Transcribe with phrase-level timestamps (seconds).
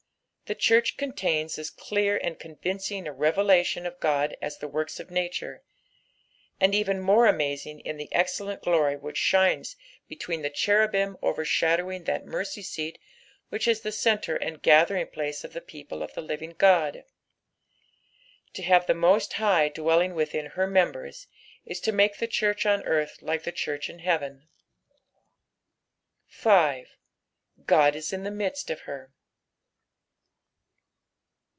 [0.47, 5.09] the church contains as clear and convinciug a revelation of God as the works of
[5.09, 5.63] nature,
[6.59, 9.77] and even more amazing in the excellent glory which shines
[10.09, 12.99] between the cherubim overshadowing that mercy seat
[13.47, 17.05] which is the centre and gathering place of the people of the living God.
[18.55, 21.27] To have the Host High dwelling witliin her members,
[21.65, 24.49] ia to make the church on earth like the church in heaven.
[26.27, 26.97] 5."
[27.67, 29.13] God M in the midit of her."